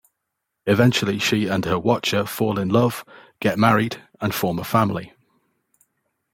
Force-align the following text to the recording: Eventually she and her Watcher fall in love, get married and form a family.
Eventually 0.65 1.19
she 1.19 1.45
and 1.45 1.63
her 1.65 1.77
Watcher 1.77 2.25
fall 2.25 2.57
in 2.57 2.69
love, 2.69 3.05
get 3.39 3.59
married 3.59 4.01
and 4.19 4.33
form 4.33 4.57
a 4.57 4.63
family. 4.63 5.13